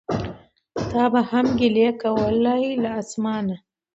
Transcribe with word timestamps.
تا 0.89 1.03
به 1.13 1.21
هم 1.31 1.45
ګیلې 1.59 1.87
کولای 2.03 2.65
له 2.83 2.89
اسمانه 3.01 3.57